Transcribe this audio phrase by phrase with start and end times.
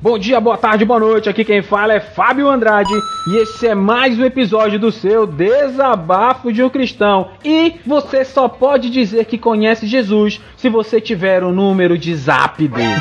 [0.00, 1.28] Bom dia, boa tarde, boa noite.
[1.28, 2.94] Aqui quem fala é Fábio Andrade
[3.26, 7.30] e esse é mais um episódio do seu Desabafo de um Cristão.
[7.44, 12.14] E você só pode dizer que conhece Jesus se você tiver o um número de
[12.14, 12.94] zap dele.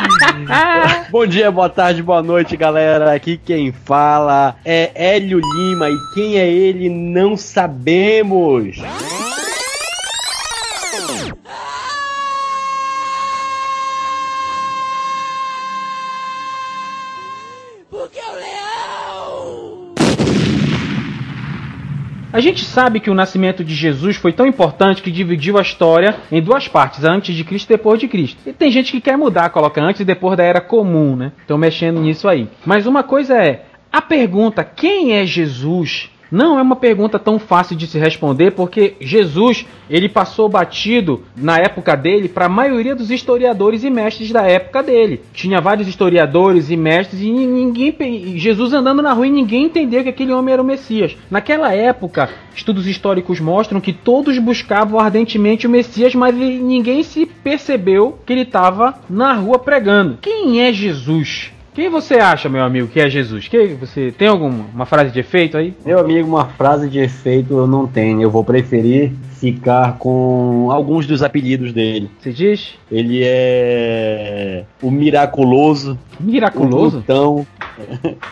[1.12, 3.12] Bom dia, boa tarde, boa noite, galera.
[3.12, 8.78] Aqui quem fala é Hélio Lima e quem é ele não sabemos.
[22.34, 26.16] A gente sabe que o nascimento de Jesus foi tão importante que dividiu a história
[26.32, 28.40] em duas partes, antes de Cristo e depois de Cristo.
[28.44, 31.30] E tem gente que quer mudar, coloca antes e depois da era comum, né?
[31.42, 32.48] Estão mexendo nisso aí.
[32.66, 37.76] Mas uma coisa é, a pergunta quem é Jesus não é uma pergunta tão fácil
[37.76, 43.08] de se responder, porque Jesus ele passou batido na época dele para a maioria dos
[43.08, 45.22] historiadores e mestres da época dele.
[45.32, 50.08] Tinha vários historiadores e mestres e ninguém Jesus andando na rua e ninguém entendeu que
[50.08, 51.16] aquele homem era o Messias.
[51.30, 58.18] Naquela época, estudos históricos mostram que todos buscavam ardentemente o Messias, mas ninguém se percebeu
[58.26, 60.18] que ele estava na rua pregando.
[60.20, 61.53] Quem é Jesus?
[61.74, 63.48] Quem você acha, meu amigo, que é Jesus?
[63.48, 65.74] Que você tem alguma uma frase de efeito aí?
[65.84, 68.22] Meu amigo, uma frase de efeito eu não tenho.
[68.22, 72.08] Eu vou preferir ficar com alguns dos apelidos dele.
[72.20, 72.78] Você diz?
[72.88, 75.98] Ele é o miraculoso.
[76.20, 76.98] Miraculoso?
[76.98, 77.46] O glutão.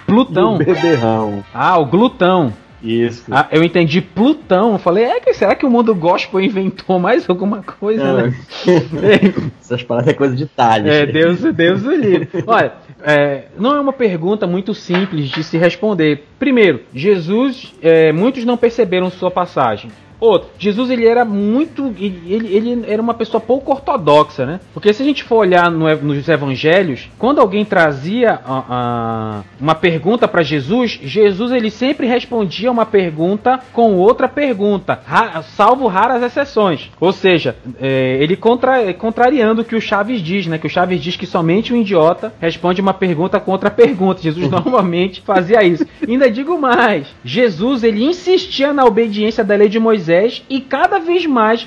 [0.06, 0.54] Plutão.
[0.54, 1.44] o beberrão.
[1.52, 2.52] Ah, o glutão.
[2.82, 3.24] Isso.
[3.30, 4.72] Ah, eu entendi Plutão.
[4.72, 8.34] Eu falei, é que será que o mundo gospel inventou mais alguma coisa, né?
[9.60, 10.94] Essas palavras é coisa de talhas.
[10.94, 12.28] É, Deus, Deus o livre.
[12.46, 12.72] Olha,
[13.02, 16.24] é, não é uma pergunta muito simples de se responder.
[16.38, 19.90] Primeiro, Jesus, é, muitos não perceberam sua passagem.
[20.22, 21.92] Outro, Jesus ele era muito.
[21.98, 24.60] Ele, ele era uma pessoa pouco ortodoxa, né?
[24.72, 29.74] Porque se a gente for olhar no, nos evangelhos, quando alguém trazia a, a, uma
[29.74, 36.22] pergunta para Jesus, Jesus ele sempre respondia uma pergunta com outra pergunta, ra, salvo raras
[36.22, 36.88] exceções.
[37.00, 40.56] Ou seja, é, ele contra, contrariando o que o Chaves diz, né?
[40.56, 44.22] Que o Chaves diz que somente o um idiota responde uma pergunta com outra pergunta.
[44.22, 45.84] Jesus normalmente fazia isso.
[46.06, 50.98] Ainda digo mais: Jesus ele insistia na obediência da lei de Moisés Moisés e cada
[50.98, 51.66] vez mais,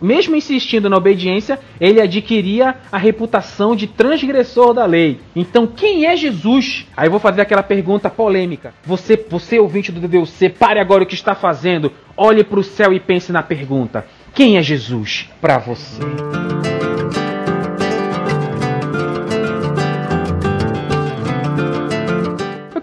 [0.00, 5.20] mesmo insistindo na obediência, ele adquiria a reputação de transgressor da lei.
[5.36, 6.86] Então, quem é Jesus?
[6.96, 8.72] Aí vou fazer aquela pergunta polêmica.
[8.84, 12.92] Você, você ouvinte do DDUC, pare agora o que está fazendo, olhe para o céu
[12.92, 16.00] e pense na pergunta: quem é Jesus para você?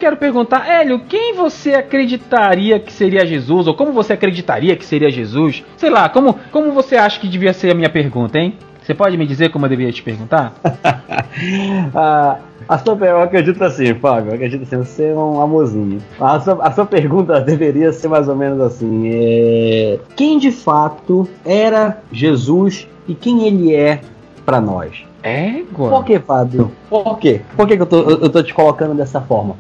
[0.10, 3.68] Quero perguntar, Hélio, quem você acreditaria que seria Jesus?
[3.68, 5.64] Ou como você acreditaria que seria Jesus?
[5.78, 8.56] Sei lá, como, como você acha que devia ser a minha pergunta, hein?
[8.82, 10.54] Você pode me dizer como eu deveria te perguntar?
[11.94, 12.38] ah,
[12.68, 16.02] a sua, eu acredito assim, Fábio, eu acredito assim, você é um amorzinho.
[16.20, 21.30] A sua, a sua pergunta deveria ser mais ou menos assim: é, quem de fato
[21.46, 24.02] era Jesus e quem ele é
[24.44, 25.04] para nós?
[25.22, 25.62] É,
[25.98, 26.72] Por que, Fábio?
[26.90, 27.42] Por quê?
[27.56, 29.56] Por que, que eu, tô, eu tô te colocando dessa forma?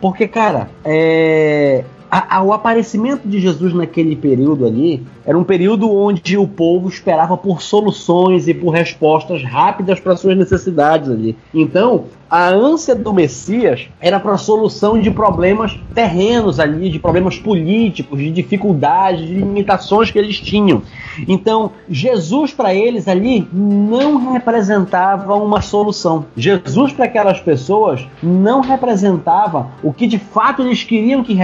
[0.00, 6.38] Porque, cara, é, a, o aparecimento de Jesus naquele período ali era um período onde
[6.38, 11.36] o povo esperava por soluções e por respostas rápidas para suas necessidades ali.
[11.52, 17.38] Então, a ânsia do Messias era para a solução de problemas terrenos ali, de problemas
[17.38, 20.82] políticos, de dificuldades, de limitações que eles tinham.
[21.26, 26.26] Então, Jesus para eles ali não representava uma solução.
[26.36, 31.34] Jesus para aquelas pessoas não representava o que de fato eles queriam que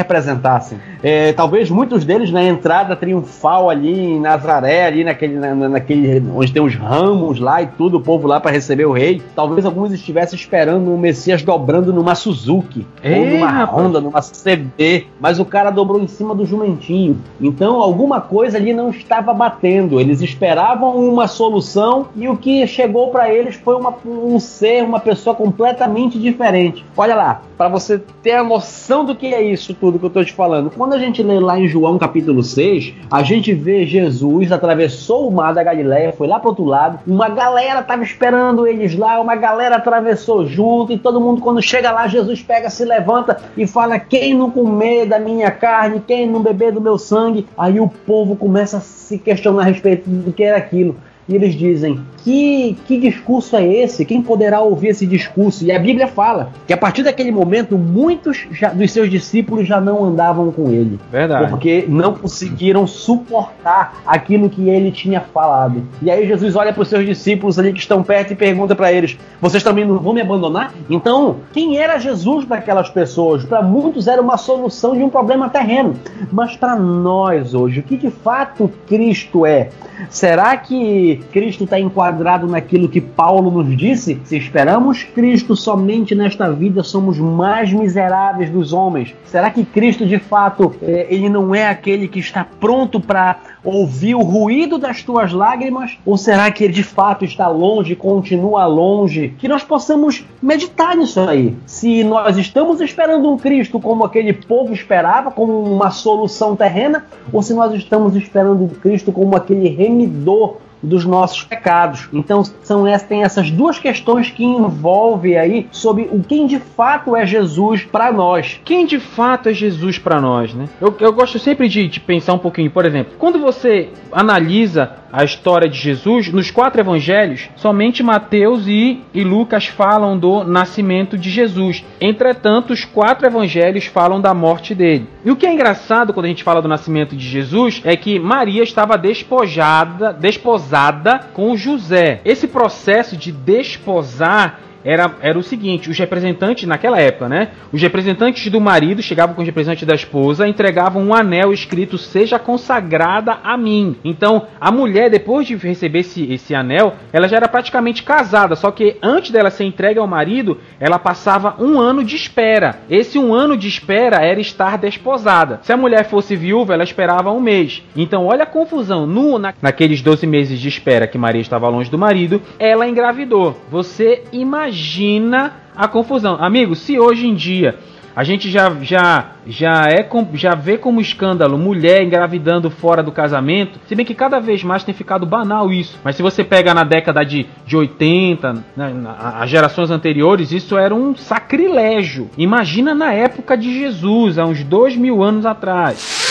[0.54, 0.93] fácil.
[1.04, 6.50] É, talvez muitos deles na entrada triunfal ali em Nazaré, ali naquele, na, naquele onde
[6.50, 9.92] tem os ramos lá e tudo, o povo lá para receber o rei, talvez alguns
[9.92, 13.84] estivessem esperando o Messias dobrando numa Suzuki, Ei, ou numa rapaz.
[13.84, 17.20] Honda, numa CB, mas o cara dobrou em cima do jumentinho.
[17.38, 20.00] Então alguma coisa ali não estava batendo.
[20.00, 25.00] Eles esperavam uma solução e o que chegou para eles foi uma, um ser, uma
[25.00, 26.82] pessoa completamente diferente.
[26.96, 30.24] Olha lá, para você ter a noção do que é isso tudo que eu estou
[30.24, 30.70] te falando.
[30.70, 35.32] Quando a gente lê lá em João capítulo 6, a gente vê Jesus atravessou o
[35.32, 39.36] mar da Galileia, foi lá pro outro lado, uma galera tava esperando eles lá, uma
[39.36, 43.98] galera atravessou junto e todo mundo, quando chega lá, Jesus pega, se levanta e fala:
[43.98, 47.46] Quem não comer da minha carne, quem não beber do meu sangue.
[47.56, 50.96] Aí o povo começa a se questionar a respeito do que era aquilo.
[51.28, 54.04] E eles dizem: que, que discurso é esse?
[54.04, 55.64] Quem poderá ouvir esse discurso?
[55.64, 59.78] E a Bíblia fala que a partir daquele momento, muitos já, dos seus discípulos já
[59.80, 60.98] não andavam com ele.
[61.12, 61.50] Verdade.
[61.50, 65.82] Porque não conseguiram suportar aquilo que ele tinha falado.
[66.00, 68.90] E aí Jesus olha para os seus discípulos ali que estão perto e pergunta para
[68.90, 70.72] eles: Vocês também não vão me abandonar?
[70.88, 73.44] Então, quem era Jesus para aquelas pessoas?
[73.44, 75.94] Para muitos era uma solução de um problema terreno.
[76.32, 79.68] Mas para nós hoje, o que de fato Cristo é?
[80.08, 84.20] Será que Cristo está enquadrado naquilo que Paulo nos disse?
[84.24, 89.14] Se esperamos Cristo somente nesta vida, somos mais miseráveis dos homens.
[89.26, 94.14] Será que Cristo de fato eh, ele não é aquele que está pronto para ouvir
[94.14, 95.98] o ruído das tuas lágrimas?
[96.04, 99.34] Ou será que ele de fato está longe, continua longe?
[99.38, 101.56] Que nós possamos meditar nisso aí.
[101.66, 107.42] Se nós estamos esperando um Cristo como aquele povo esperava, como uma solução terrena, ou
[107.42, 112.08] se nós estamos esperando um Cristo como aquele remidor dos nossos pecados.
[112.12, 117.26] Então são tem essas duas questões que envolvem aí sobre o quem de fato é
[117.26, 118.60] Jesus para nós.
[118.64, 120.68] Quem de fato é Jesus para nós, né?
[120.80, 125.22] Eu, eu gosto sempre de, de, pensar um pouquinho, por exemplo, quando você analisa a
[125.22, 131.30] história de Jesus, nos quatro evangelhos, somente Mateus e, e Lucas falam do nascimento de
[131.30, 131.84] Jesus.
[132.00, 135.06] Entretanto, os quatro evangelhos falam da morte dele.
[135.24, 138.18] E o que é engraçado quando a gente fala do nascimento de Jesus é que
[138.18, 142.20] Maria estava despojada, desposada com José.
[142.24, 147.48] Esse processo de desposar era, era o seguinte: os representantes, naquela época, né?
[147.72, 152.38] Os representantes do marido chegavam com os representantes da esposa, entregavam um anel escrito Seja
[152.38, 153.96] consagrada a mim.
[154.04, 158.54] Então, a mulher, depois de receber esse, esse anel, ela já era praticamente casada.
[158.54, 162.80] Só que antes dela ser entregue ao marido, ela passava um ano de espera.
[162.90, 165.60] Esse um ano de espera era estar desposada.
[165.62, 167.82] Se a mulher fosse viúva, ela esperava um mês.
[167.96, 169.06] Então, olha a confusão.
[169.06, 173.56] No, na, naqueles 12 meses de espera que Maria estava longe do marido, ela engravidou.
[173.70, 176.36] Você imagina imagina a confusão.
[176.40, 177.78] Amigo, se hoje em dia
[178.16, 183.80] a gente já, já, já, é, já vê como escândalo mulher engravidando fora do casamento,
[183.88, 185.98] se bem que cada vez mais tem ficado banal isso.
[186.04, 190.94] Mas se você pega na década de, de 80, né, as gerações anteriores, isso era
[190.94, 192.30] um sacrilégio.
[192.38, 196.23] Imagina na época de Jesus, há uns dois mil anos atrás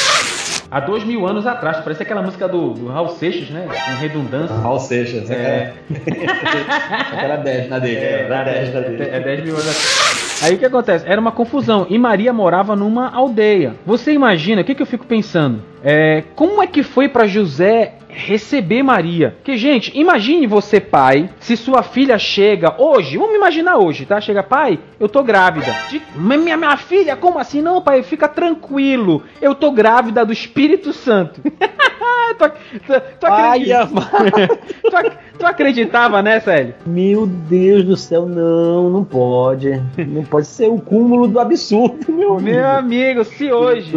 [0.74, 1.78] há dois mil anos atrás.
[1.78, 3.68] Parece aquela música do, do Raul Seixas, né?
[3.68, 4.56] Com redundância.
[4.56, 5.74] Raul Seixas, é.
[7.14, 7.98] Aquela 10 na dele.
[7.98, 9.04] É, 10 na dele.
[9.04, 10.44] É 10 mil anos atrás.
[10.44, 11.06] Aí o que acontece?
[11.08, 11.86] Era uma confusão.
[11.90, 13.76] E Maria morava numa aldeia.
[13.86, 15.62] Você imagina, o que, que eu fico pensando?
[15.84, 19.36] É, como é que foi para José receber Maria.
[19.44, 24.22] Que, gente, imagine você, pai, se sua filha chega hoje, vamos imaginar hoje, tá?
[24.22, 25.74] Chega, pai, eu tô grávida.
[25.90, 27.62] De, minha, minha filha, como assim?
[27.62, 29.24] Não, pai, fica tranquilo.
[29.42, 31.42] Eu tô grávida do Espírito Santo.
[31.42, 32.50] tu,
[32.86, 33.88] tu, tu, acredita...
[33.88, 36.76] tu, tu acreditava nessa, Hélio?
[36.86, 39.82] Meu Deus do céu, não, não pode.
[39.98, 42.58] Não pode ser o cúmulo do absurdo, meu amigo.
[42.58, 43.94] Meu amigo, se hoje,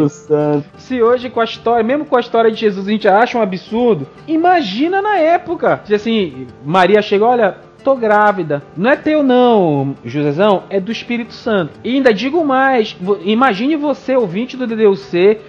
[0.77, 3.41] se hoje com a história, mesmo com a história de Jesus, a gente acha um
[3.41, 5.81] absurdo, imagina na época.
[5.91, 7.57] Assim, Maria chegou, olha,
[7.87, 8.61] tô grávida.
[8.75, 11.79] Não é teu não, Josezão, é do Espírito Santo.
[11.85, 15.39] E ainda digo mais, imagine você, ouvinte do DDUC,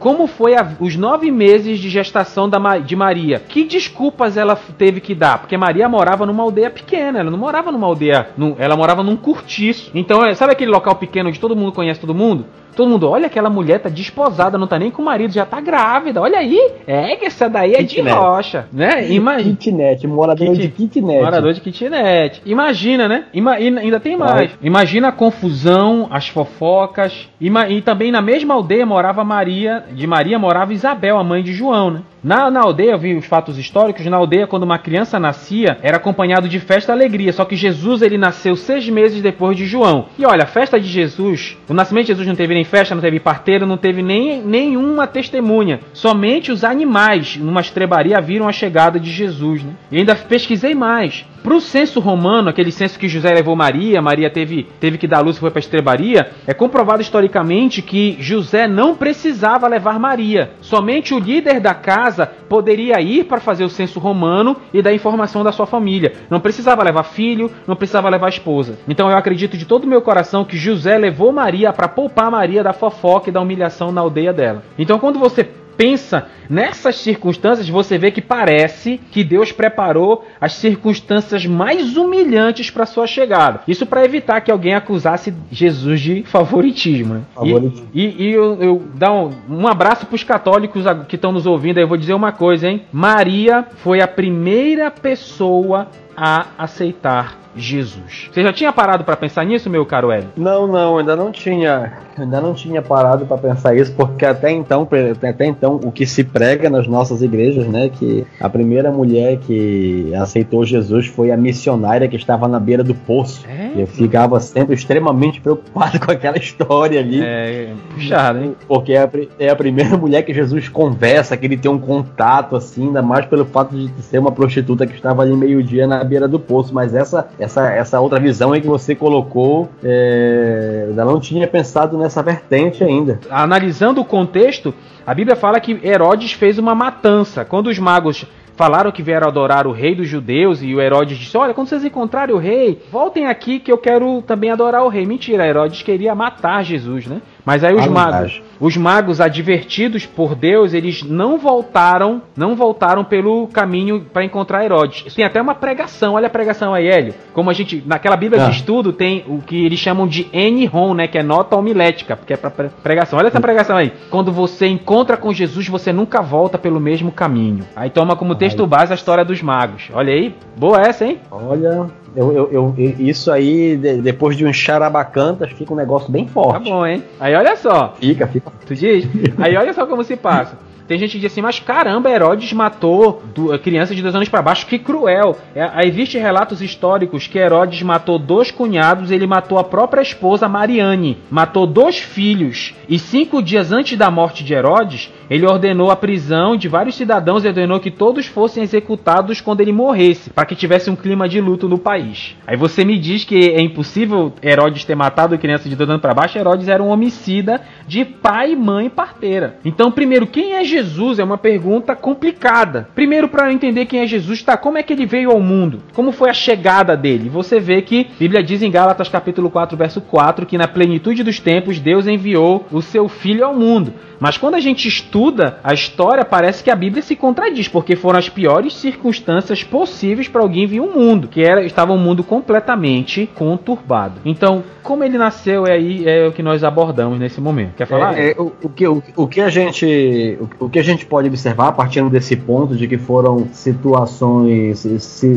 [0.00, 3.38] como foi a, os nove meses de gestação da, de Maria.
[3.38, 5.38] Que desculpas ela teve que dar?
[5.38, 9.92] Porque Maria morava numa aldeia pequena, ela não morava numa aldeia, ela morava num cortiço.
[9.94, 12.44] Então, é, sabe aquele local pequeno onde todo mundo conhece todo mundo?
[12.78, 15.60] Todo mundo, olha aquela mulher tá desposada, não tá nem com o marido, já tá
[15.60, 16.22] grávida.
[16.22, 16.56] Olha aí.
[16.86, 18.04] É que essa daí é kitnet.
[18.04, 19.10] de rocha, né?
[19.10, 19.56] Imagina.
[19.56, 20.58] Kitnet, morador Kit...
[20.60, 21.20] de kitnet.
[21.24, 22.40] Morador de kitnet.
[22.46, 23.24] Imagina, né?
[23.34, 23.54] Ima...
[23.54, 24.52] ainda tem mais.
[24.62, 27.28] Imagina a confusão, as fofocas.
[27.40, 27.68] Ima...
[27.68, 31.90] E também na mesma aldeia morava Maria, de Maria morava Isabel, a mãe de João,
[31.90, 32.02] né?
[32.22, 35.98] Na, na aldeia, eu vi os fatos históricos, na aldeia, quando uma criança nascia, era
[35.98, 37.32] acompanhado de festa e alegria.
[37.32, 40.06] Só que Jesus, ele nasceu seis meses depois de João.
[40.18, 43.02] E olha, a festa de Jesus, o nascimento de Jesus não teve nem festa, não
[43.02, 45.80] teve parteiro, não teve nem nenhuma testemunha.
[45.92, 49.62] Somente os animais, numa estrebaria, viram a chegada de Jesus.
[49.62, 49.72] Né?
[49.90, 51.24] E ainda pesquisei mais.
[51.42, 55.20] Para o censo romano, aquele censo que José levou Maria, Maria teve, teve que dar
[55.20, 60.52] luz e foi para estrebaria, é comprovado historicamente que José não precisava levar Maria.
[60.60, 65.44] Somente o líder da casa poderia ir para fazer o censo romano e dar informação
[65.44, 66.12] da sua família.
[66.28, 68.78] Não precisava levar filho, não precisava levar esposa.
[68.88, 72.62] Então eu acredito de todo o meu coração que José levou Maria para poupar Maria
[72.62, 74.62] da fofoca e da humilhação na aldeia dela.
[74.78, 81.46] Então quando você pensa nessas circunstâncias, você vê que parece que Deus preparou as circunstâncias
[81.46, 83.60] mais humilhantes para sua chegada.
[83.68, 87.14] Isso para evitar que alguém acusasse Jesus de favoritismo.
[87.14, 87.20] Né?
[87.32, 87.88] Favoritismo.
[87.94, 91.46] E, e, e eu, eu dar um, um abraço para os católicos que estão nos
[91.46, 91.78] ouvindo.
[91.78, 92.82] Aí eu vou dizer uma coisa, hein?
[92.92, 95.86] Maria foi a primeira pessoa
[96.20, 98.28] a aceitar Jesus.
[98.32, 100.28] Você já tinha parado para pensar nisso, meu caro Hélio?
[100.36, 104.86] Não, não, ainda não tinha, ainda não tinha parado para pensar isso, porque até então,
[105.28, 110.12] até então, o que se prega nas nossas igrejas, né, que a primeira mulher que
[110.14, 113.44] aceitou Jesus foi a missionária que estava na beira do poço.
[113.48, 113.72] É?
[113.76, 117.20] Eu ficava sempre extremamente preocupado com aquela história ali.
[117.22, 118.56] É, puxado, hein?
[118.66, 122.56] Porque é a, é a primeira mulher que Jesus conversa, que ele tem um contato
[122.56, 126.26] assim, ainda mais pelo fato de ser uma prostituta que estava ali meio-dia na beira
[126.26, 131.20] do poço, mas essa essa, essa outra visão aí que você colocou, é, ainda não
[131.20, 133.20] tinha pensado nessa vertente ainda.
[133.30, 134.74] Analisando o contexto,
[135.06, 137.44] a Bíblia fala que Herodes fez uma matança.
[137.44, 138.26] Quando os magos
[138.58, 141.84] falaram que vieram adorar o rei dos judeus e o Herodes disse: Olha, quando vocês
[141.84, 145.06] encontrarem o rei, voltem aqui que eu quero também adorar o rei.
[145.06, 147.22] Mentira, Herodes queria matar Jesus, né?
[147.48, 153.46] Mas aí os magos, os magos advertidos por Deus, eles não voltaram, não voltaram pelo
[153.46, 155.14] caminho para encontrar Herodes.
[155.14, 157.14] Tem até uma pregação, olha a pregação aí, Hélio.
[157.32, 158.50] Como a gente, naquela Bíblia ah.
[158.50, 162.34] de estudo tem o que eles chamam de N-ROM, né, que é nota homilética, porque
[162.34, 163.18] é para pregação.
[163.18, 163.94] Olha essa pregação aí.
[164.10, 167.64] Quando você encontra com Jesus, você nunca volta pelo mesmo caminho.
[167.74, 169.88] Aí toma como texto base a história dos magos.
[169.92, 171.20] Olha aí, boa essa, hein?
[171.30, 171.86] Olha,
[172.16, 176.64] eu, eu, eu, isso aí, de, depois de um charabacantas, fica um negócio bem forte.
[176.64, 177.02] Tá bom, hein?
[177.20, 177.94] Aí olha só.
[177.98, 178.50] Fica, fica.
[178.66, 179.08] Tu diz?
[179.38, 180.58] Aí olha só como se passa.
[180.88, 184.40] Tem gente que diz assim, mas caramba, Herodes matou do, crianças de dois anos para
[184.40, 185.36] baixo, que cruel.
[185.54, 191.18] É, existe relatos históricos que Herodes matou dois cunhados, ele matou a própria esposa Mariane,
[191.30, 192.74] matou dois filhos.
[192.88, 197.44] E cinco dias antes da morte de Herodes, ele ordenou a prisão de vários cidadãos
[197.44, 201.38] e ordenou que todos fossem executados quando ele morresse, para que tivesse um clima de
[201.38, 202.34] luto no país.
[202.46, 206.14] Aí você me diz que é impossível Herodes ter matado criança de dois anos para
[206.14, 209.58] baixo, Herodes era um homicida de pai, mãe e parteira.
[209.66, 210.77] Então, primeiro, quem é Jesus?
[210.78, 212.88] Jesus é uma pergunta complicada.
[212.94, 214.56] Primeiro, para entender quem é Jesus, tá?
[214.56, 215.82] Como é que ele veio ao mundo?
[215.92, 217.28] Como foi a chegada dele?
[217.28, 221.24] Você vê que a Bíblia diz em Gálatas capítulo 4, verso 4, que na plenitude
[221.24, 223.92] dos tempos Deus enviou o seu filho ao mundo.
[224.20, 228.18] Mas quando a gente estuda a história, parece que a Bíblia se contradiz, porque foram
[228.18, 233.28] as piores circunstâncias possíveis para alguém vir ao mundo, que era estava um mundo completamente
[233.34, 234.20] conturbado.
[234.24, 237.74] Então, como ele nasceu é aí é o que nós abordamos nesse momento.
[237.76, 238.18] Quer falar?
[238.18, 241.06] É, é, o, o, que, o, o, que a gente o, o, que a gente
[241.06, 244.86] pode observar partindo desse ponto de que foram situações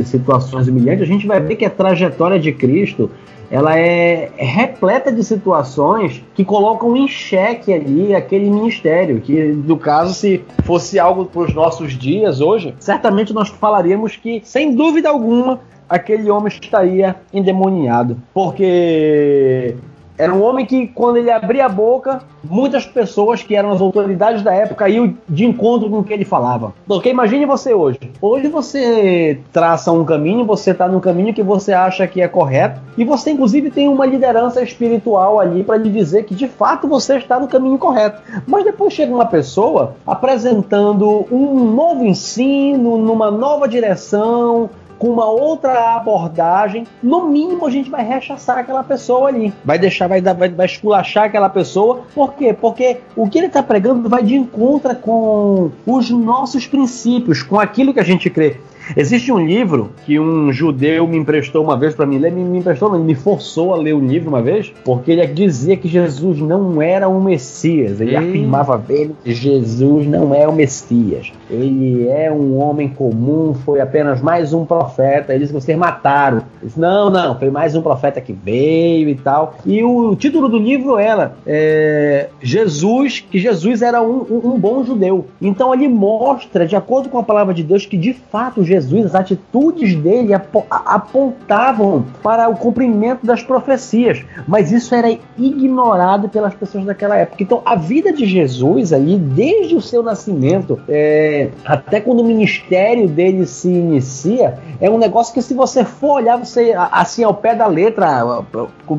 [0.05, 3.09] situações humilhantes, a gente vai ver que a trajetória de Cristo
[3.49, 10.13] ela é repleta de situações que colocam em xeque ali aquele ministério, que no caso
[10.13, 15.59] se fosse algo para os nossos dias hoje, certamente nós falaríamos que sem dúvida alguma
[15.89, 19.75] aquele homem estaria endemoniado, porque
[20.21, 24.43] era um homem que, quando ele abria a boca, muitas pessoas que eram as autoridades
[24.43, 26.75] da época iam de encontro com o que ele falava.
[26.87, 27.99] Porque imagine você hoje.
[28.21, 32.79] Hoje você traça um caminho, você está no caminho que você acha que é correto,
[32.95, 37.17] e você, inclusive, tem uma liderança espiritual ali para lhe dizer que de fato você
[37.17, 38.21] está no caminho correto.
[38.45, 44.69] Mas depois chega uma pessoa apresentando um novo ensino, numa nova direção,
[45.01, 49.51] com uma outra abordagem, no mínimo a gente vai rechaçar aquela pessoa ali.
[49.65, 52.01] Vai deixar, vai, vai, vai esculachar aquela pessoa.
[52.13, 52.53] Por quê?
[52.53, 57.95] Porque o que ele está pregando vai de encontro com os nossos princípios, com aquilo
[57.95, 58.57] que a gente crê.
[58.95, 62.59] Existe um livro que um judeu me emprestou uma vez para mim ler, me, me
[62.59, 66.81] emprestou, me forçou a ler o livro uma vez, porque ele dizia que Jesus não
[66.81, 68.01] era um Messias.
[68.01, 71.31] Ele afirmava bem que Jesus não é o Messias.
[71.49, 75.33] Ele é um homem comum, foi apenas mais um profeta.
[75.33, 76.37] Ele disse que vocês mataram.
[76.37, 79.55] Ele disse, não, não, foi mais um profeta que veio e tal.
[79.65, 84.83] E o título do livro era é, Jesus, que Jesus era um, um, um bom
[84.83, 85.25] judeu.
[85.41, 89.15] Então ele mostra, de acordo com a palavra de Deus, que de fato Jesus, as
[89.15, 90.33] atitudes dele
[90.69, 97.43] apontavam para o cumprimento das profecias, mas isso era ignorado pelas pessoas daquela época.
[97.43, 103.07] Então, a vida de Jesus ali, desde o seu nascimento, é, até quando o ministério
[103.07, 107.55] dele se inicia, é um negócio que se você for olhar você assim ao pé
[107.55, 108.43] da letra,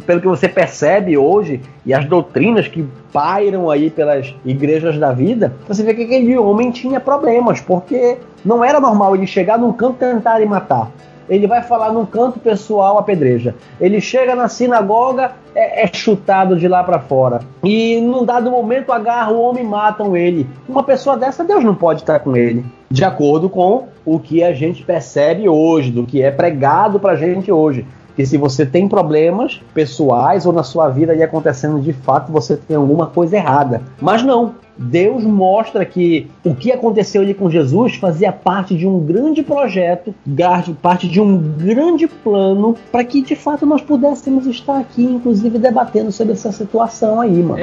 [0.06, 5.52] pelo que você percebe hoje e as doutrinas que pairam aí pelas igrejas da vida,
[5.68, 9.96] você vê que aquele homem tinha problemas, porque não era normal ele chegar num campo
[10.00, 10.90] e tentar matar.
[11.28, 13.54] ele vai falar num canto pessoal apedreja.
[13.80, 17.40] Ele chega na sinagoga, é, é chutado de lá para fora.
[17.62, 20.48] E num dado momento agarra o homem e matam ele.
[20.68, 22.64] Uma pessoa dessa, Deus não pode estar com ele.
[22.90, 27.52] De acordo com o que a gente percebe hoje, do que é pregado pra gente
[27.52, 32.30] hoje que se você tem problemas pessoais ou na sua vida ali acontecendo de fato,
[32.30, 33.82] você tem alguma coisa errada.
[34.00, 34.54] Mas não.
[34.76, 40.14] Deus mostra que o que aconteceu ali com Jesus fazia parte de um grande projeto,
[40.80, 46.10] parte de um grande plano para que de fato nós pudéssemos estar aqui, inclusive debatendo
[46.10, 47.62] sobre essa situação aí, mano.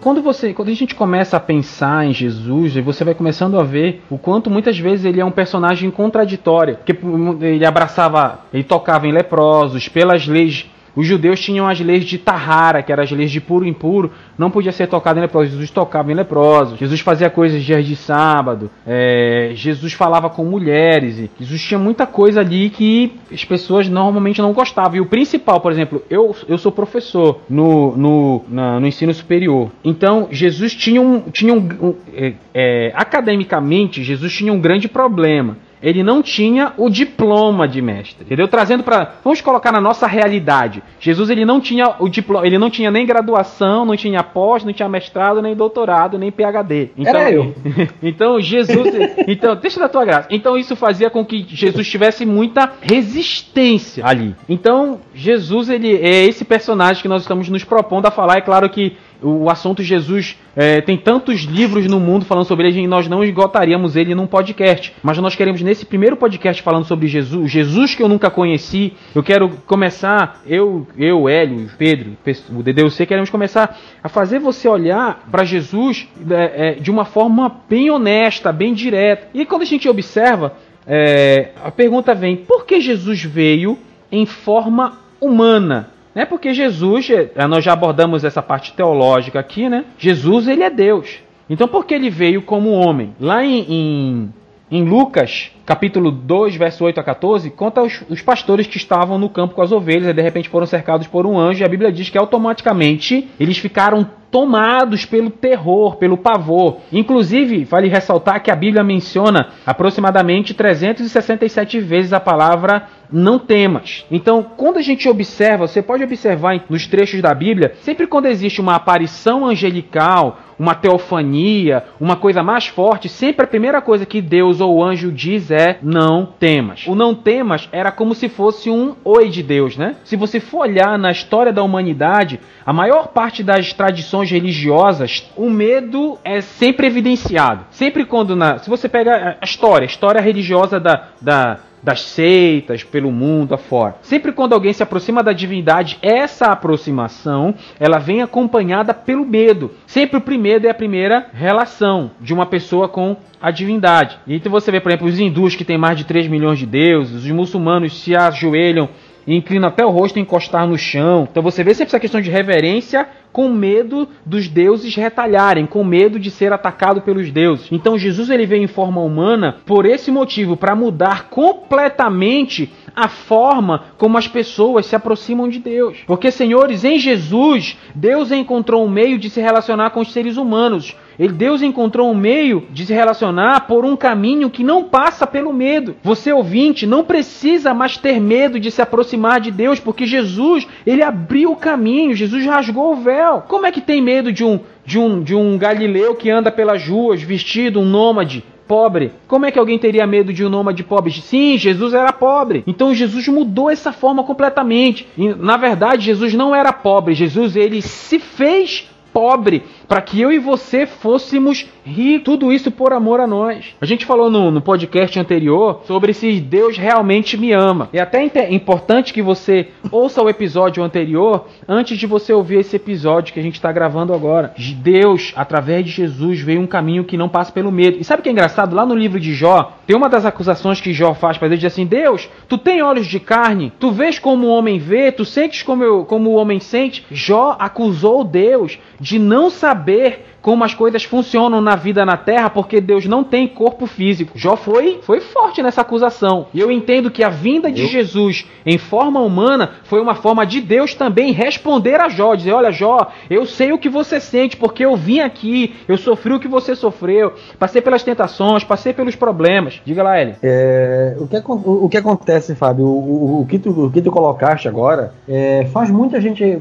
[0.00, 4.02] Quando você, quando a gente começa a pensar em Jesus, você vai começando a ver
[4.10, 6.96] o quanto muitas vezes ele é um personagem contraditório, que
[7.42, 12.82] ele abraçava, ele tocava em leprosos, pelas leis os judeus tinham as leis de Tahara,
[12.82, 15.52] que eram as leis de puro e impuro, não podia ser tocado em leprosos.
[15.52, 16.78] Jesus tocava em leprosos.
[16.78, 18.70] Jesus fazia coisas dias de sábado.
[18.86, 21.30] É, Jesus falava com mulheres.
[21.38, 24.96] Jesus tinha muita coisa ali que as pessoas normalmente não gostavam.
[24.96, 29.70] E o principal, por exemplo, eu, eu sou professor no, no, na, no ensino superior.
[29.84, 31.20] Então, Jesus tinha um.
[31.30, 36.88] Tinha um, um é, é, academicamente, Jesus tinha um grande problema ele não tinha o
[36.88, 38.48] diploma de mestre, entendeu?
[38.48, 40.82] Trazendo para, vamos colocar na nossa realidade.
[40.98, 44.72] Jesus ele não tinha o diploma, ele não tinha nem graduação, não tinha pós, não
[44.72, 46.90] tinha mestrado, nem doutorado, nem PhD.
[46.96, 47.54] Então, Era eu.
[48.02, 48.94] então Jesus,
[49.26, 50.28] então deixa da tua graça.
[50.30, 54.34] Então isso fazia com que Jesus tivesse muita resistência ali.
[54.48, 58.38] Então Jesus ele é esse personagem que nós estamos nos propondo a falar.
[58.38, 62.80] É claro que o assunto Jesus é, tem tantos livros no mundo falando sobre ele
[62.80, 64.92] e nós não esgotaríamos ele num podcast.
[65.02, 69.22] Mas nós queremos, nesse primeiro podcast falando sobre Jesus, Jesus que eu nunca conheci, eu
[69.22, 72.16] quero começar, eu, eu Hélio, Pedro,
[72.54, 77.60] o DDUC, queremos começar a fazer você olhar para Jesus é, é, de uma forma
[77.68, 79.28] bem honesta, bem direta.
[79.34, 80.54] E quando a gente observa,
[80.86, 83.78] é, a pergunta vem: por que Jesus veio
[84.10, 85.90] em forma humana?
[86.14, 86.24] Né?
[86.24, 89.84] Porque Jesus, eh, nós já abordamos essa parte teológica aqui, né?
[89.98, 91.20] Jesus, ele é Deus.
[91.48, 93.14] Então, por que ele veio como homem?
[93.20, 94.34] Lá em, em,
[94.70, 99.28] em Lucas, capítulo 2, verso 8 a 14, conta os, os, pastores que estavam no
[99.28, 101.62] campo com as ovelhas e de repente foram cercados por um anjo.
[101.62, 106.78] E a Bíblia diz que automaticamente eles ficaram tomados pelo terror, pelo pavor.
[106.92, 114.04] Inclusive, vale ressaltar que a Bíblia menciona aproximadamente 367 vezes a palavra não temas.
[114.10, 118.60] Então, quando a gente observa, você pode observar nos trechos da Bíblia, sempre quando existe
[118.60, 124.60] uma aparição angelical, uma teofania, uma coisa mais forte, sempre a primeira coisa que Deus
[124.60, 126.86] ou o anjo diz é não temas.
[126.86, 129.96] O não temas era como se fosse um oi de Deus, né?
[130.04, 135.48] Se você for olhar na história da humanidade, a maior parte das tradições religiosas, o
[135.48, 137.64] medo é sempre evidenciado.
[137.70, 142.84] Sempre quando na, se você pega a história, a história religiosa da, da das seitas
[142.84, 143.96] pelo mundo afora.
[144.02, 149.70] Sempre quando alguém se aproxima da divindade, essa aproximação ela vem acompanhada pelo medo.
[149.86, 154.18] Sempre o primeiro é a primeira relação de uma pessoa com a divindade.
[154.26, 156.66] E então você vê, por exemplo, os hindus que têm mais de 3 milhões de
[156.66, 158.88] deuses, os muçulmanos se ajoelham
[159.26, 161.28] inclinam até o rosto encostar no chão.
[161.30, 166.18] Então você vê sempre essa questão de reverência com medo dos deuses retalharem, com medo
[166.18, 167.68] de ser atacado pelos deuses.
[167.70, 173.84] Então Jesus ele veio em forma humana por esse motivo, para mudar completamente a forma
[173.96, 175.98] como as pessoas se aproximam de Deus.
[176.06, 180.96] Porque, senhores, em Jesus, Deus encontrou um meio de se relacionar com os seres humanos.
[181.20, 185.52] Ele, Deus encontrou um meio de se relacionar por um caminho que não passa pelo
[185.52, 185.94] medo.
[186.02, 191.02] Você ouvinte não precisa mais ter medo de se aproximar de Deus, porque Jesus, ele
[191.02, 193.42] abriu o caminho, Jesus rasgou o véu.
[193.46, 196.88] Como é que tem medo de um de um de um galileu que anda pelas
[196.88, 198.42] ruas vestido um nômade?
[198.66, 199.10] pobre.
[199.26, 201.10] Como é que alguém teria medo de um nômade pobre?
[201.10, 202.62] Sim, Jesus era pobre.
[202.68, 205.08] Então Jesus mudou essa forma completamente.
[205.18, 207.12] E, na verdade, Jesus não era pobre.
[207.14, 212.22] Jesus ele se fez pobre para que eu e você fôssemos ricos.
[212.24, 213.74] Tudo isso por amor a nós.
[213.80, 217.88] A gente falou no, no, podcast anterior sobre se Deus realmente me ama.
[217.92, 223.34] É até importante que você ouça o episódio anterior antes de você ouvir esse episódio
[223.34, 224.54] que a gente está gravando agora.
[224.76, 227.98] Deus, através de Jesus, veio um caminho que não passa pelo medo.
[227.98, 228.76] E sabe o que é engraçado?
[228.76, 231.72] Lá no livro de Jó, tem uma das acusações que Jó faz para Deus, diz
[231.72, 235.62] assim: Deus, tu tem olhos de carne, tu vês como o homem vê, tu sentes
[235.62, 237.04] como, eu, como o homem sente.
[237.10, 242.50] Jó acusou Deus de não saber saber como as coisas funcionam na vida na Terra,
[242.50, 244.38] porque Deus não tem corpo físico.
[244.38, 246.46] Jó foi, foi forte nessa acusação.
[246.54, 247.90] E eu entendo que a vinda de.
[247.90, 252.70] Jesus em forma humana foi uma forma de Deus também responder a Jó, dizer: Olha,
[252.70, 256.46] Jó, eu sei o que você sente, porque eu vim aqui, eu sofri o que
[256.46, 259.80] você sofreu, passei pelas tentações, passei pelos problemas.
[259.84, 260.36] Diga lá, Eli.
[260.42, 264.10] É, o, que, o, o que acontece, Fábio, o, o, que tu, o que tu
[264.10, 266.60] colocaste agora é, faz muita gente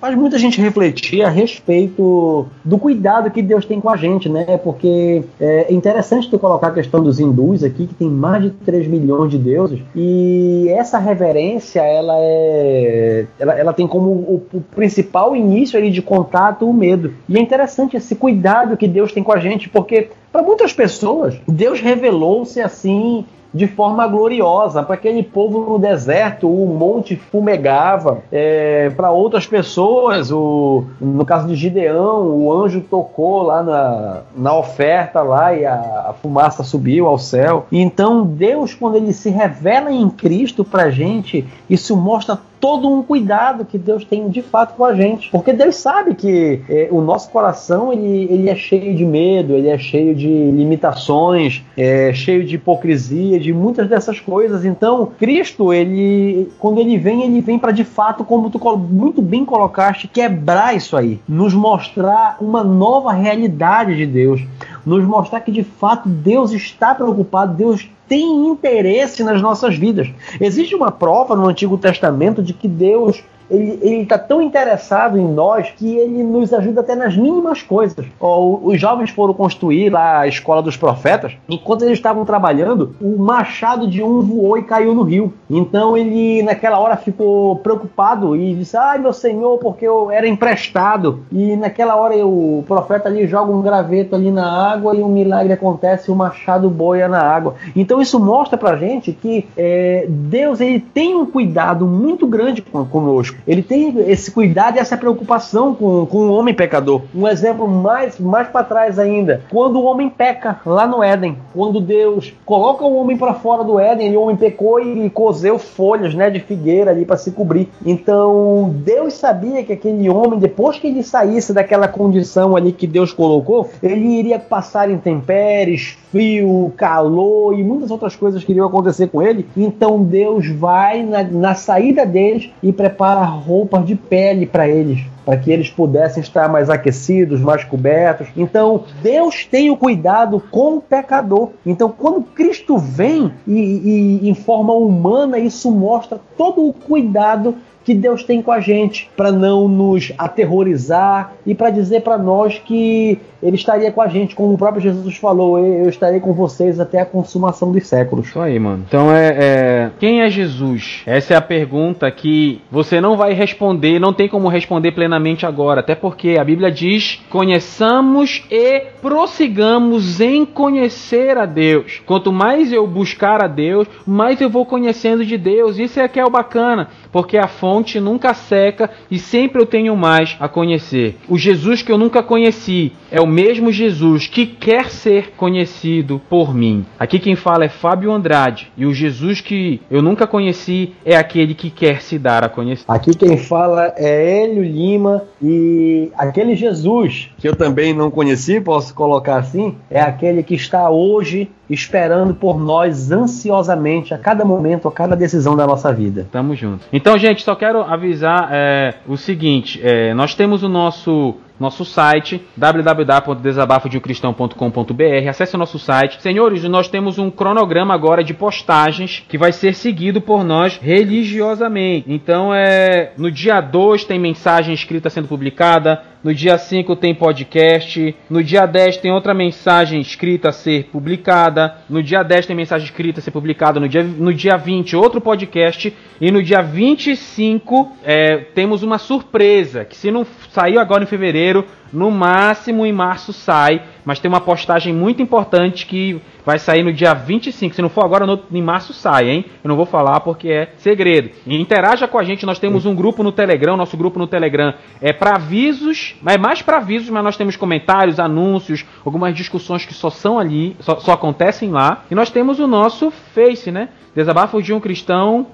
[0.00, 4.56] faz muita gente refletir a respeito do cuidado que Deus tem com a gente, né?
[4.62, 8.86] Porque é interessante tu colocar a questão dos hindus aqui, que tem mais de 3
[8.86, 15.34] milhões de deuses, e essa reverência, ela é ela, ela tem como o, o principal
[15.34, 17.14] início ali de contato o medo.
[17.28, 21.36] E é interessante esse cuidado que Deus tem com a gente, porque para muitas pessoas,
[21.46, 24.82] Deus revelou-se assim de forma gloriosa.
[24.82, 28.22] Para aquele povo no deserto, o monte fumegava.
[28.30, 34.56] É, Para outras pessoas, o, no caso de Gideão, o anjo tocou lá na, na
[34.56, 35.74] oferta lá e a,
[36.10, 37.66] a fumaça subiu ao céu.
[37.72, 43.64] Então Deus, quando ele se revela em Cristo para gente, isso mostra todo um cuidado
[43.64, 45.30] que Deus tem de fato com a gente.
[45.30, 49.68] Porque Deus sabe que é, o nosso coração ele, ele é cheio de medo, ele
[49.68, 54.64] é cheio de limitações, é cheio de hipocrisia, de muitas dessas coisas.
[54.64, 59.44] Então, Cristo, ele quando ele vem, ele vem para de fato, como tu muito bem
[59.44, 64.42] colocaste, quebrar isso aí, nos mostrar uma nova realidade de Deus,
[64.84, 70.08] nos mostrar que de fato Deus está preocupado, Deus tem interesse nas nossas vidas.
[70.40, 75.70] Existe uma prova no Antigo Testamento de que Deus ele está tão interessado em nós
[75.76, 78.06] que ele nos ajuda até nas mínimas coisas.
[78.20, 81.32] os jovens foram construir lá a escola dos profetas.
[81.48, 85.32] Enquanto eles estavam trabalhando, o machado de um voou e caiu no rio.
[85.48, 91.20] Então ele, naquela hora, ficou preocupado e disse: Ai, meu senhor, porque eu era emprestado.
[91.32, 95.52] E naquela hora o profeta ali joga um graveto ali na água e um milagre
[95.52, 97.54] acontece o machado boia na água.
[97.74, 103.36] Então isso mostra pra gente que é, Deus ele tem um cuidado muito grande conosco.
[103.46, 107.02] Ele tem esse cuidado e essa preocupação com, com o homem pecador.
[107.14, 111.80] Um exemplo mais, mais para trás ainda, quando o homem peca lá no Éden, quando
[111.80, 116.14] Deus coloca o homem para fora do Éden, e o homem pecou e cozeu folhas
[116.14, 117.68] né, de figueira ali para se cobrir.
[117.84, 123.12] Então Deus sabia que aquele homem, depois que ele saísse daquela condição ali que Deus
[123.12, 129.22] colocou, ele iria passar intempéries, frio, calor e muitas outras coisas que iriam acontecer com
[129.22, 129.46] ele.
[129.56, 135.36] Então Deus vai na, na saída deles e prepara roupas de pele para eles, para
[135.36, 138.28] que eles pudessem estar mais aquecidos, mais cobertos.
[138.36, 141.50] Então Deus tem o cuidado com o pecador.
[141.64, 147.54] Então quando Cristo vem e, e em forma humana, isso mostra todo o cuidado
[147.90, 152.56] que Deus tem com a gente para não nos aterrorizar e para dizer para nós
[152.64, 156.78] que ele estaria com a gente, como o próprio Jesus falou, eu estarei com vocês
[156.78, 158.28] até a consumação dos séculos.
[158.28, 158.84] Isso aí, mano.
[158.86, 161.02] Então é, é, quem é Jesus?
[161.06, 165.80] Essa é a pergunta que você não vai responder, não tem como responder plenamente agora,
[165.80, 172.00] até porque a Bíblia diz: conheçamos e prossigamos em conhecer a Deus.
[172.06, 175.78] Quanto mais eu buscar a Deus, mais eu vou conhecendo de Deus.
[175.78, 179.96] Isso é que é o bacana, porque a fonte nunca seca e sempre eu tenho
[179.96, 181.16] mais a conhecer.
[181.28, 186.54] O Jesus que eu nunca conheci é o mesmo Jesus que quer ser conhecido por
[186.54, 186.84] mim.
[186.98, 191.54] Aqui quem fala é Fábio Andrade e o Jesus que eu nunca conheci é aquele
[191.54, 192.84] que quer se dar a conhecer.
[192.86, 198.94] Aqui quem fala é Hélio Lima e aquele Jesus que eu também não conheci, posso
[198.94, 204.92] colocar assim, é aquele que está hoje esperando por nós ansiosamente a cada momento, a
[204.92, 206.26] cada decisão da nossa vida.
[206.30, 206.84] Tamo junto.
[206.92, 212.42] Então, gente, só quero avisar é, o seguinte: é, nós temos o nosso nosso site
[212.56, 215.28] www.desabafodeumcristão.com.br.
[215.28, 216.20] Acesse o nosso site.
[216.22, 222.10] Senhores, nós temos um cronograma agora de postagens que vai ser seguido por nós religiosamente.
[222.10, 228.14] Então, é no dia 2 tem mensagem escrita sendo publicada, no dia 5 tem podcast,
[228.28, 232.86] no dia 10 tem outra mensagem escrita a ser publicada, no dia 10 tem mensagem
[232.86, 237.96] escrita a ser publicada, no dia, no dia 20 outro podcast e no dia 25
[238.04, 242.92] é, temos uma surpresa que se não saiu agora em fevereiro, brasileiro no máximo em
[242.92, 247.74] março sai mas tem uma postagem muito importante que vai sair no dia 25.
[247.74, 249.44] Se não for agora, no, em março sai, hein?
[249.62, 251.30] Eu não vou falar porque é segredo.
[251.46, 254.74] E interaja com a gente, nós temos um grupo no Telegram, nosso grupo no Telegram
[255.00, 259.94] é para avisos, é mais para avisos, mas nós temos comentários, anúncios, algumas discussões que
[259.94, 262.04] só são ali, só, só acontecem lá.
[262.10, 263.90] E nós temos o nosso Face, né?
[264.14, 265.46] Desabafo de um Cristão,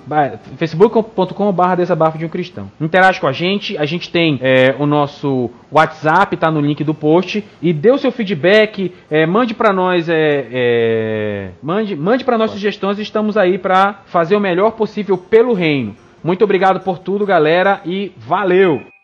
[0.56, 2.70] facebook.com.br Desabafo de um Cristão.
[2.80, 6.94] Interage com a gente, a gente tem é, o nosso WhatsApp, tá no link do
[6.94, 12.38] post, e dê o seu feedback, é, mande para nós, é, é, mande, mande para
[12.38, 15.94] nós sugestões, estamos aí para fazer o melhor possível pelo reino.
[16.24, 18.95] Muito obrigado por tudo, galera, e valeu!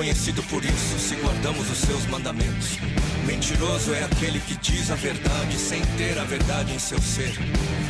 [0.00, 2.78] Conhecido por isso, se guardamos os seus mandamentos.
[3.26, 7.34] Mentiroso é aquele que diz a verdade sem ter a verdade em seu ser.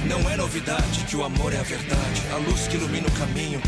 [0.08, 3.62] Não é novidade que o amor é a verdade, a luz que ilumina o caminho.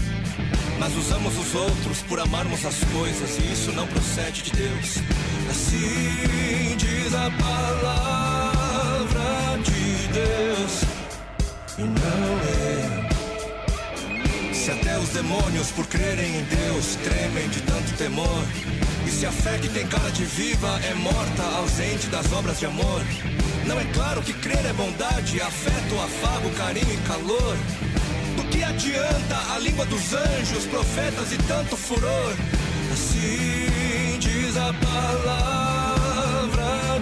[0.77, 4.97] Mas usamos os outros por amarmos as coisas e isso não procede de Deus.
[5.49, 8.73] Assim diz a palavra
[9.63, 10.83] de Deus.
[11.79, 12.62] E não é.
[14.63, 18.45] Se até os demônios, por crerem em Deus, tremem de tanto temor.
[19.05, 22.67] E se a fé que tem cara de viva é morta, ausente das obras de
[22.67, 23.03] amor.
[23.67, 27.57] Não é claro que crer é bondade, afeto, afago, carinho e calor.
[28.37, 32.37] Do que adianta a língua dos anjos, profetas e tanto furor?
[32.93, 35.91] Assim diz a palavra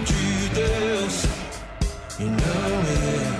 [0.03, 1.25] de Deus.
[2.19, 3.30] E não.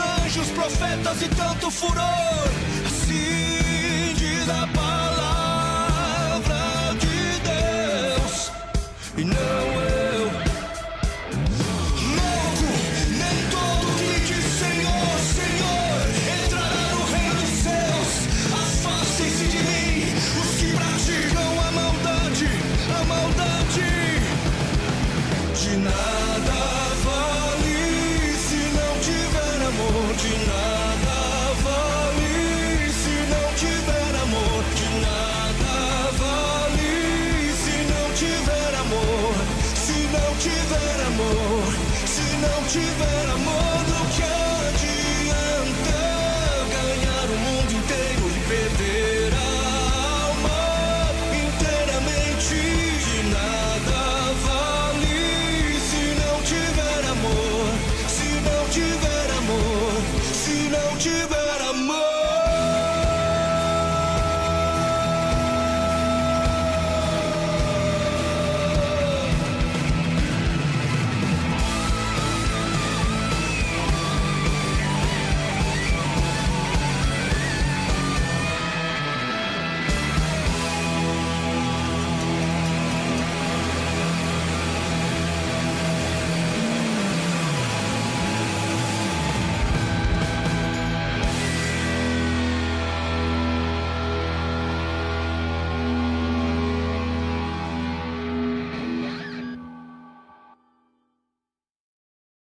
[0.00, 2.48] Anjos, profetas e tanto furor?
[2.86, 4.89] Assim diz a palavra